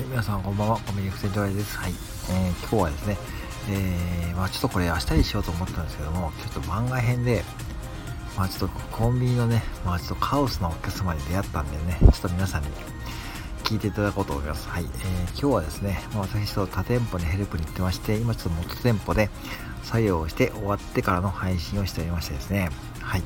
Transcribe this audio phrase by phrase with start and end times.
[0.00, 1.76] はい、皆さんこんばんは、コミュニクセンライです。
[1.76, 3.18] はい、えー、今日はですね、
[3.68, 7.44] えー、まあちょっとこれ明日にしようと思ったんですけども、ちょっと番外編で、
[8.34, 12.68] まあちょっとコンビニのね、まあちょっとカオスなお客様に出会ったんでね、ちょっと皆さんに
[13.64, 14.70] 聞いていただこうと思います。
[14.70, 14.90] はい、えー、
[15.32, 19.28] 今日はですね、まあ、私と他店舗にヘルプに行ってまして、今ちょっと元店舗で
[19.82, 22.70] 作業をして終わってからの配信をしておりましてですね、
[23.02, 23.22] はい。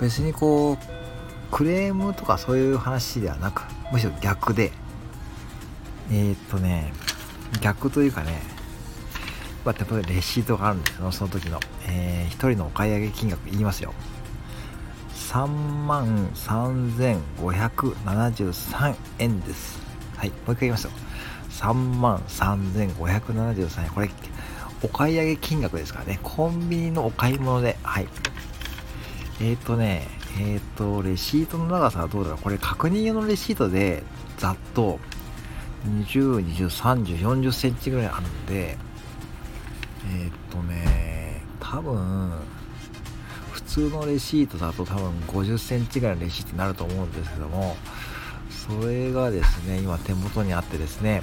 [0.00, 0.78] 別にこう、
[1.52, 4.72] クレームとかそういう話ではなく、むしろ逆で、
[6.10, 6.92] えー、っとね、
[7.60, 8.42] 逆というかね、
[9.64, 11.58] まあ、例えばレシートがあるんですよ、その時の。
[11.88, 13.94] えー、1人のお買い上げ金額言いますよ。
[15.14, 15.46] 3
[15.86, 19.80] 万3573円です。
[20.16, 20.90] はい、もう一回言いますよ。
[21.50, 23.90] 3万3573円。
[23.90, 24.10] これ、
[24.82, 26.20] お買い上げ金額ですからね。
[26.22, 28.08] コンビニのお買い物で、はい。
[29.40, 30.06] えっ、とね、
[30.38, 32.40] えっ、と、レシートの長さはどうだろう。
[32.40, 34.02] これ確認用のレシートで、
[34.38, 35.00] ざっと、
[35.84, 38.76] 20、20、30、40センチぐらいあるんで、
[40.06, 42.32] えー、っとね、多分、
[43.52, 47.76] 普通のレシートだと多分50センチぐらいのレシートになると思うんですけども、
[48.50, 51.22] それがですね、今手元にあってですね、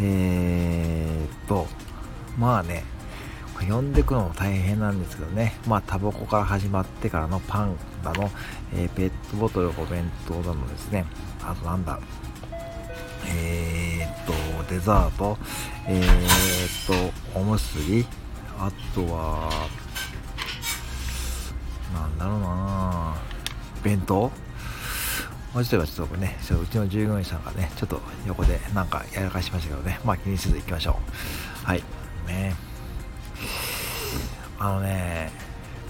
[0.00, 1.66] えー、っと、
[2.38, 2.84] まあね、
[3.68, 8.30] 呼んでくのも大変なんですけどね、まあ、タバコから始まってからのパンだの、
[8.74, 11.04] えー、ペットボトルお弁当だのですね、
[11.42, 12.00] あとなんだ、
[13.28, 13.91] えー、
[14.26, 14.32] と、
[14.68, 15.38] デザート、
[15.86, 18.06] えー、っと、おむすび、
[18.58, 19.50] あとは、
[21.92, 23.14] なんだろうな。
[23.82, 24.30] 弁当。
[25.54, 30.98] もうちょっとちょっとね、ちょうちの従業員さんがね、ちょっと横でなんかやらかしましたけどね、まあ気にせず行きましょ
[31.62, 31.66] う。
[31.66, 31.82] はい。
[32.26, 32.54] ね。
[34.58, 35.30] あのね、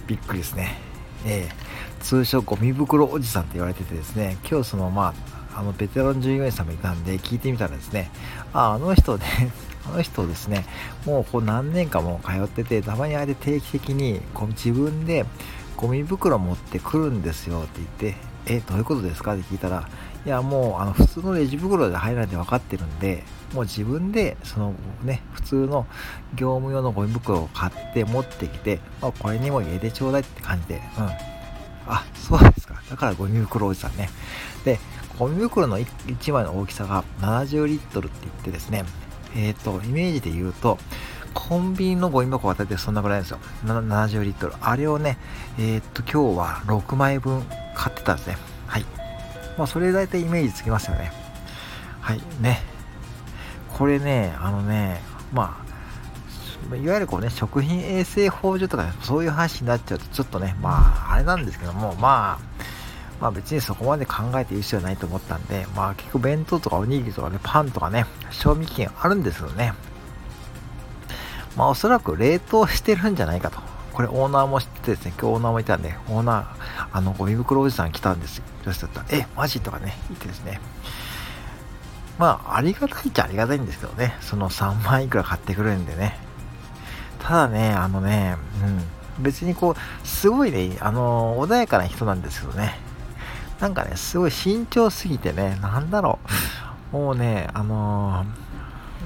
[0.07, 0.77] びっくりですね。
[1.25, 5.13] えー、通称ゴミ袋おじさんって言われててですね、今日そのまあ、
[5.55, 8.09] あのベテラン従業員さんもいたんで聞いてみたらですね
[8.53, 9.25] ああの人ね
[9.85, 10.65] あの人ですね
[11.05, 15.25] もうこう何年かも通っててたまにあれ定期的にこう自分で
[15.77, 17.69] ゴミ袋持ってくるんですよって
[18.01, 19.33] 言ってえどういうことですか？
[19.33, 19.87] って聞いたら
[20.25, 25.85] いやもうあの普通のレジ袋で入らないで分かってるんでもう自分でそのね普通の
[26.35, 31.09] 業務用のゴミ袋を買って持ってきて、まあ、これにも入れてちょうだいって感じでうん。
[31.85, 32.81] あそうですか。
[32.89, 34.09] だからゴミ袋おじさんね。
[34.63, 34.79] で
[35.19, 38.83] ゴミ袋の 1, 枚の大きさが70リットルって言ってですね、
[39.35, 40.77] えっ、ー、と、イメージで言うと、
[41.33, 43.39] コンビニのゴミ箱は大体そんなぐらいですよ。
[43.65, 44.53] 70リットル。
[44.61, 45.17] あれをね、
[45.59, 47.43] えっ、ー、と、今日は6枚分
[47.75, 48.37] 買ってたんですね。
[48.67, 48.85] はい。
[49.57, 51.11] まあ、それ大体イメージつきますよね。
[52.01, 52.21] はい。
[52.41, 52.61] ね。
[53.77, 55.01] これね、あのね、
[55.31, 55.57] ま
[56.71, 62.72] あ、いわゆるこうね、食品衛生法上とか、ね、そういう話になっちゃうと、ちょっとね、まあ、あれなんですけども、まあ、
[63.19, 69.73] まあ別にそこまで考えている必要ないと思ったんで、まあ結構弁当とかおにぎりとかね、パンとかね、賞味期限あるんですけどね。
[71.55, 73.59] まあおそらく冷凍してるんじゃないかと。
[73.93, 78.43] これオーナーも知ってですね、今日オーナーもいたんで、オーナー、あの、ゴミ袋おじさん来たんですよ。
[78.65, 80.59] どうしたったえ、マジとかね、言ってですね。
[82.17, 86.17] まあ、ありがたいっちゃありがたいんですけどね、その3万いくら買ってくるんでね。
[87.19, 88.35] ただね、あのね、
[89.17, 92.79] うん、別にこう、すごいね、あの、穏やかな人なんですけどね。
[93.59, 96.19] なんかね、すごい慎重すぎてね、なんだろ
[96.91, 98.25] う、もうね、あの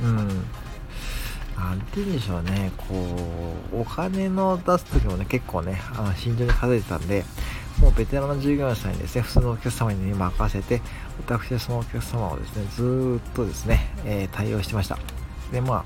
[0.02, 0.28] ー、うん、
[1.56, 2.96] なんて言うんでしょうね、こ
[3.74, 7.26] う、お金の出すときもね、結構ね、あの慎重に数えてたんで、
[7.80, 10.82] もうベテランの従業員さんにですね、普通のお客様に、任せて、
[11.28, 14.98] 私はそのお客様をですね、ずーっとですね、えー、対応してました。
[15.52, 15.86] で、まあ、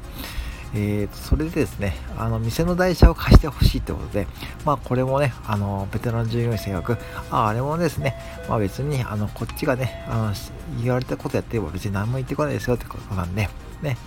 [0.74, 4.28] えー、とそれでですね、あの、店の台車を貸してほしいということで、
[4.66, 6.98] まあ、これもね、あの、ベテラン従業員性格、
[7.30, 8.16] ああれもですね、
[8.48, 10.34] まあ別に、あの、こっちがね、あの、
[10.82, 13.50] 言われたことやってれば別に何も言ってこないですよってことなんで、
[13.82, 13.98] ね、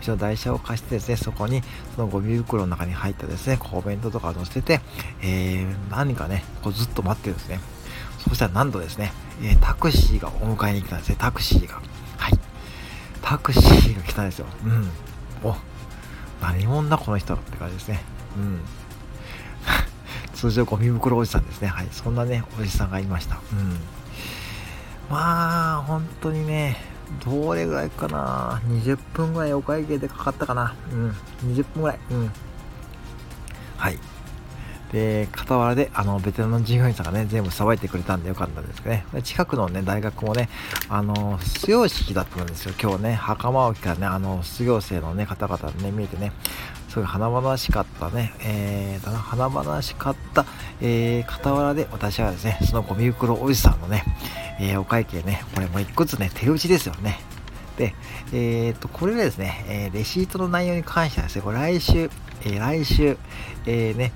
[0.00, 1.62] うちの台車を貸してですね、そこに、
[1.96, 4.80] そのゴミ袋の中に入ったですね、お弁当とかを乗せて、
[5.22, 7.60] えー、何かね、こうずっと待ってるんですね。
[8.28, 11.82] そしたらなんとですね、えー、タクシーがお迎えに来たんですね、タクシーが。
[12.18, 12.38] はい。
[13.20, 14.46] タクシーが来たんですよ。
[14.64, 14.90] うん。
[15.42, 15.56] お、
[16.42, 18.00] 何者だこの人って感じですね。
[18.36, 18.60] うん。
[20.34, 21.68] 通常ゴミ袋おじさんですね。
[21.68, 21.88] はい。
[21.92, 23.40] そんなね、おじさんがいました。
[23.52, 23.78] うん。
[25.08, 26.76] まあ、本当にね、
[27.24, 28.60] どれぐらいかな。
[28.66, 30.74] 20分ぐらいお会計でかかったかな。
[30.92, 31.16] うん。
[31.44, 31.98] 20分ぐらい。
[32.10, 32.32] うん。
[33.76, 33.98] はい。
[34.92, 39.22] で、傍らで、あの、ベテランの従業員さんがね、全部さばいてくれたんでよかったんですけどね。
[39.22, 40.50] 近くのね、大学もね、
[40.88, 42.74] あの、卒業式だったんですよ。
[42.80, 46.32] 今日ね、袴を着たね、あの、卒業生のね、方々ね、見えてね、
[46.90, 50.44] すごい華々しかったね、えー、だな、華々しかった、
[50.82, 54.04] えー、傍らで私はですね、そのゴミ袋おじさんのね、
[54.60, 57.18] えー、お会計ね、これもう一個ずつね、手打ちですよね。
[57.78, 57.94] で、
[58.34, 62.10] えっ、と、これですね、えレシートの内容に関してはですね、これ来週、
[62.44, 63.16] え来週、
[63.64, 64.12] えね、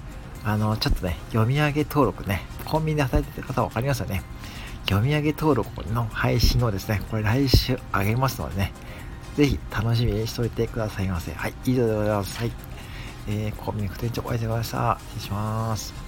[0.47, 4.23] あの、ちょっとね、読み上げ登録ね、コンビニで働いてる方分かりますよね。
[4.89, 8.73] 読み上げ登録の配信をですね、これ来週あげますのでね、
[9.35, 11.33] ぜひ楽しみにしておいてくださいませ。
[11.33, 12.39] はい、以上でございます。
[12.39, 12.53] はい。
[13.29, 14.99] えー、コンビニ副店長お会いでございました。
[15.09, 16.06] 失礼します。